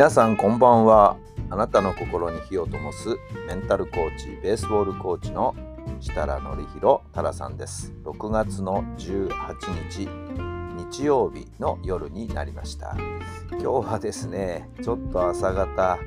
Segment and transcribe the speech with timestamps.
[0.00, 1.18] 皆さんこんばんは。
[1.50, 5.54] あなたの心に火を灯すメンタルコーチベースボールコーチの
[6.00, 7.92] 設楽範弘太良さんです。
[8.04, 9.28] 6月の18
[9.90, 10.08] 日
[10.90, 12.96] 日曜日の夜になりました。
[13.50, 15.98] 今日はですねちょっと朝方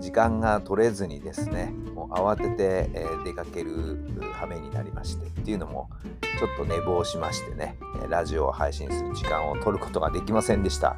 [0.00, 4.00] 時間が取れずにですねもう慌てて、え出かける
[4.32, 5.88] 羽目になりましてっていうのも
[6.20, 10.96] ちょっと寝坊しましてねえラジオを配信する時間を取ることができませんでした。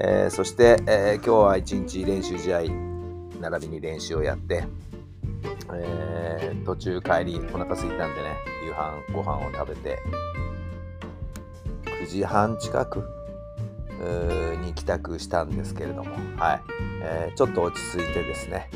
[0.00, 2.62] えーそして、えー今日は一日練習試合
[3.40, 4.64] 並びに練習をやって、
[5.74, 9.98] えー途中帰りお腹空いたんでね夕飯ご飯を食べて
[11.84, 13.02] 9時半近く
[14.62, 16.62] に帰宅したんですけれども、はい。
[17.02, 18.70] えーちょっと落ち着いてですね、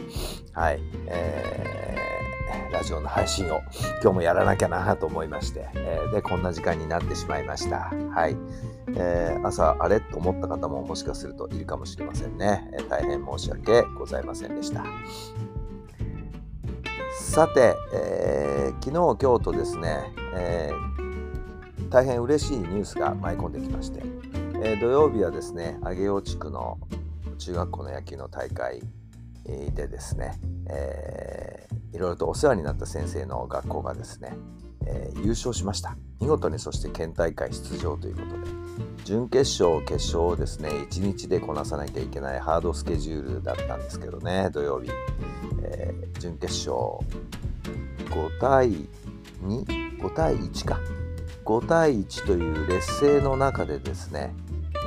[0.53, 0.81] はい。
[1.07, 3.61] えーラジオの配信を
[4.03, 7.93] 今日もやらなきゃなと思いまして、えーでこんな時間になってしまいました。
[8.13, 8.37] はい。
[8.89, 10.01] えー朝あれ？
[10.01, 14.85] と思った方ももしかするといるかもしれませんね、えー大変申し訳ございませんでした。
[17.19, 18.91] さて、えー昨日
[19.23, 24.03] 今日とですね、えー大変嬉しいニュースが舞い込んできまして、
[24.63, 26.79] え土曜日はですね上尾地区の
[27.39, 28.81] 中学校の野球の大会
[29.45, 30.39] でですね、
[30.69, 34.33] えーいろいろとお世話になった先生の学校がですね、
[34.87, 35.97] えー優勝しました。
[36.21, 38.51] 見事にそして県大会出場ということで。
[39.05, 44.91] 準決勝決勝をですね1日でこなさなきゃいけないハードスケジュールだったんですけどね土曜日、
[45.63, 46.73] えー準決勝
[48.11, 48.71] 5対
[49.43, 50.79] 25対1か。
[51.45, 54.33] 5対1という劣勢の中でですね、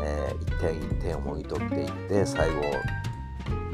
[0.02, 2.62] え1点1点をもぎ取っていって最後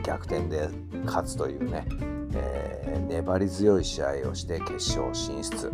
[0.04, 0.70] 逆転で
[1.06, 1.86] 勝つというね、
[2.34, 2.82] えー
[3.12, 5.72] 粘り強い試合をして決勝進出。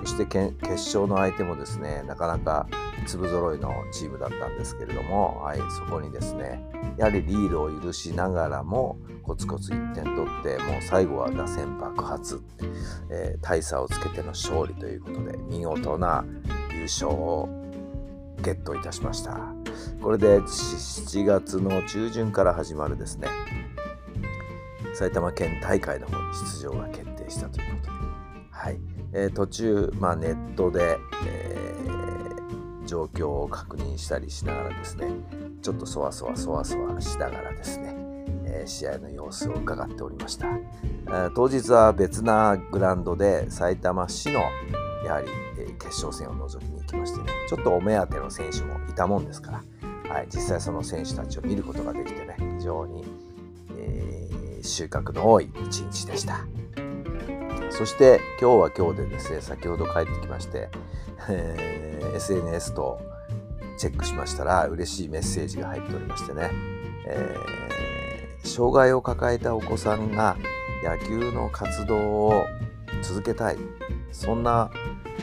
[0.00, 2.66] そして決勝の相手もですねなかなか
[3.06, 6.64] 粒揃いのチームだったんですけれども、はい、そこにですね
[6.96, 12.40] やはりリードを許しながらもコツコツ1点取ってもう最後は打線爆発、
[13.10, 16.24] えー大差をつけての勝利ということで見事な
[16.74, 17.48] 優勝を
[18.42, 19.61] ゲットいたしました。
[20.02, 23.28] これで7月の中旬から始まるですね。
[24.94, 27.92] 埼玉県大会の方に出場が決定したということで、
[28.50, 28.80] はい。
[29.12, 31.72] えー途中、まあ、ネットで、えー
[32.84, 35.06] 状況を確認したりしながらですね。
[35.62, 37.94] ちょっとそわそわそわそわしながらですね、
[38.44, 44.40] えー試合の様子を伺っておりました、えー当日は別なグラウンドで埼玉市の
[45.06, 47.30] やはり、え決勝戦を覗きに行きましてね。
[47.48, 49.62] ちょっとお目当ての選手もいたもんですから、
[50.12, 53.04] はい、実際その選手たちを見ることができてね非常に、
[53.78, 56.46] えー収穫の多い一日でした。
[57.70, 60.68] そして今日は今日でですね先ほど帰ってきまして、
[61.28, 63.00] えー SNS と
[63.76, 66.50] チェックしましたら嬉しいメッセージが入っておりましてね、
[67.08, 70.36] えー障害を抱えたお子さんが
[70.84, 72.44] 野球の活動を
[73.02, 73.56] 続けたい。
[74.12, 74.70] そんな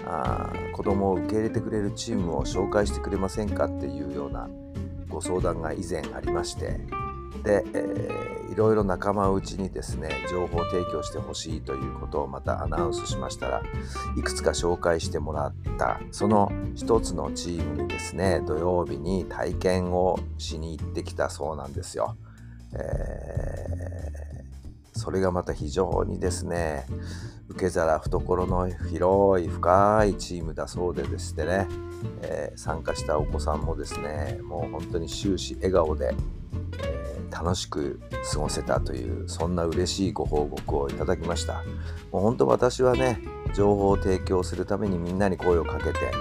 [0.05, 4.49] あ子供を受け入れてくれるチームを紹介してくれませんかっていうような
[5.19, 6.79] ご相談が以前ありまして
[7.43, 13.61] で、えーいろいろ仲間内にですね情報提供してほしいということをまたアナウンスしましたら
[14.17, 22.17] いくつか紹介してもらったその一つのチームにですね土曜日に体験をしに行ってきたそうなんですよ。
[22.73, 23.18] え
[24.99, 26.85] それがまた非常にですね
[27.47, 31.67] 受け皿懐の広い深いチームだそうででしてね、
[32.21, 36.13] えー参加したお子さんもですねもう本当に終始笑顔で、
[36.83, 37.99] えー楽しく
[38.33, 41.63] 過ごせたというそんな嬉しいご報告をいただきました。
[42.11, 43.19] もう本当私はね
[43.53, 46.11] 情報を提供するためにみんなに声をかけて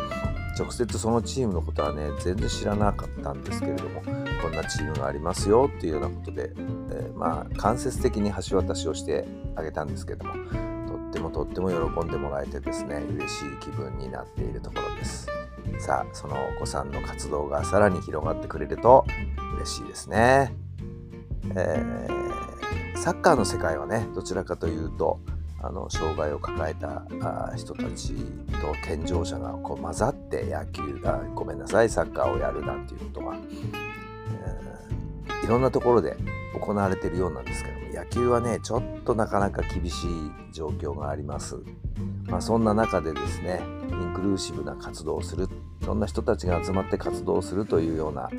[0.59, 4.03] 直接そのチームのことはね全然知らなかったんですけれども
[4.41, 9.27] こんなチームがありますよっていうようなことで、えーまあ間接的に橋渡しをして
[9.57, 10.33] あげたんですけども
[10.87, 15.27] とってもとっても喜んでもらえてですね嬉しい気分になっているところです。
[15.79, 19.05] さあそのお子さんの活動がさらに広がってくれると
[19.57, 20.55] 嬉しいですね、
[21.55, 22.29] えー
[22.97, 25.21] サッカーの世界はねどちらかというと
[25.63, 27.05] あの障害を抱えた
[27.57, 28.15] 人たち
[28.61, 33.37] と健常者がこう混ざって野球がごめんなさいサッカーをやるなんていうことが、
[35.43, 36.17] いろんなところで
[36.59, 40.09] 行われているようなんですけども野球はねちょっとなかなか厳しい
[40.53, 41.57] 状況があります、
[42.27, 45.49] まあ、そんな中でですねインクルーシブな活動をする
[45.83, 48.31] いろんな人たちが集まって活動するというような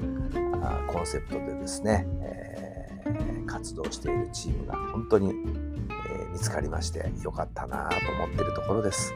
[0.61, 9.13] あコンセプトでですね、えー、活動しているチームが本当に、えー、見つかりましてよかったなと思ってるところです、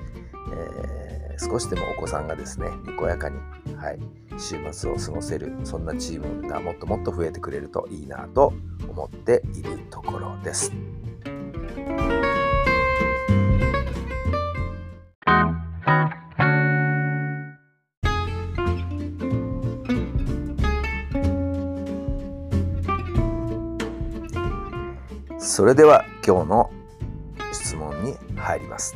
[0.51, 1.02] えー、
[1.37, 3.37] 少しでもお子さんがですねにこやかに、
[3.75, 3.99] はい、
[4.37, 8.53] 週末を過ごせるそんなチームがもっともっと増えてくれるといいなと
[8.87, 10.71] 思っているところです。
[25.39, 26.71] それでは今日の
[27.51, 28.95] 質問に入ります。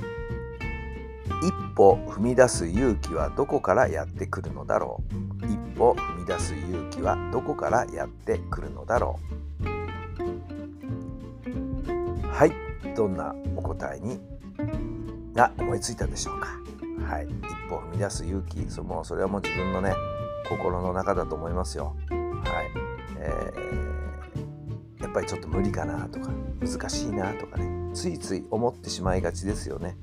[1.44, 5.04] 一歩踏み出す勇気はどこからやってくるのだろ
[5.44, 5.46] う？
[5.46, 9.20] 一歩踏み出す勇気はどこからやってくるのだろ
[9.62, 9.66] う？
[12.28, 12.52] はい。
[12.96, 14.20] どんなお答えに
[15.36, 16.48] が思いついたでしょうか？
[17.06, 17.28] はい。
[17.28, 17.32] 一
[17.70, 19.94] 歩踏み出す勇気そのそれはもう自分のね
[20.50, 21.96] 心の中だと思いますよ。
[22.10, 22.18] はい、
[23.20, 29.96] えー、やっぱりちょっと無理かなとか難しいなとかねついつい思ってしまいがちですよね。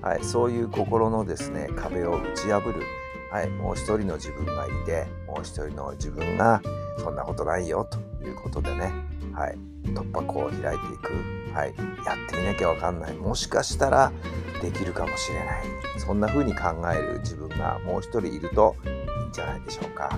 [0.00, 2.82] はい、そういう心のですね壁を打ち破る、
[3.30, 6.60] はい、もう一人の自分がいてもう一人の自分が
[6.98, 8.92] そんなことないよということでね、
[9.32, 11.12] はい、突破口を開いていく、
[11.54, 11.74] はい、
[12.04, 13.14] やってみなきゃわかんない。
[13.14, 14.12] もしかしたら
[14.60, 15.64] できるかもしれない。
[15.98, 18.88] そんな風に考える自分がもう一人いるとい
[19.26, 20.10] いんじゃないでしょうか。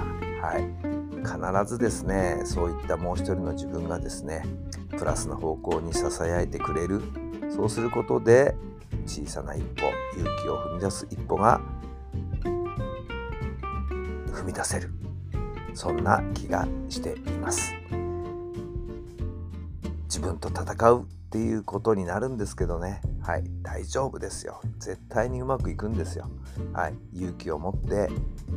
[0.42, 0.64] はい、
[1.22, 4.42] 必ずですねそういったもう一人の自分がですね
[4.98, 7.00] プラスの方向にささやいてくれる。
[7.54, 8.56] そうすることで
[9.06, 9.86] 小さな一歩
[10.16, 11.60] 勇気を踏み出す一歩が
[14.32, 14.90] 踏み出せる。
[15.74, 17.74] そんな気がしています。
[20.04, 23.00] 自分と戦うっていうことになるんですけどね。
[23.20, 23.44] はい。
[23.62, 24.60] 大丈夫ですよ。
[24.78, 26.28] 絶対にうまくいくんですよ。
[26.72, 26.94] はい。
[27.14, 28.08] 勇気を持って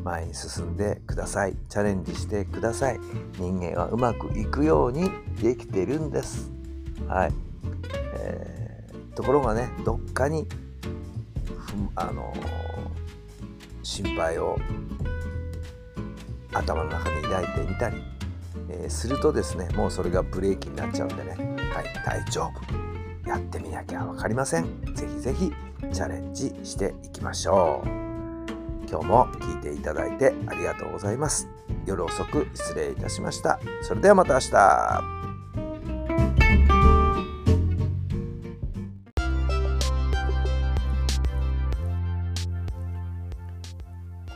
[0.04, 1.56] 前に進んでください。
[1.70, 3.00] チャレンジしてください。
[3.40, 5.10] 人間はうまくいくように
[5.42, 6.52] できてるんです。
[7.08, 7.34] はい、
[8.14, 8.56] えー
[9.18, 10.48] ところがねどっかに
[11.96, 12.31] あの
[13.81, 14.60] 心配を
[16.54, 17.98] 頭の中に抱いてみたり、
[18.69, 21.31] えー、するとですねもうそれがブレーキになっちゃうんでね
[21.74, 22.52] はい大丈
[23.24, 23.28] 夫。
[23.28, 24.68] やってみなきゃ分かりません。
[24.94, 25.52] 是非是非
[25.92, 27.88] チャレンジしていきましょう。
[28.88, 31.50] 今日も聞いていただいてありがとうございます。
[31.88, 33.60] 夜遅く失礼いたしました。
[33.81, 35.17] それではまた明日。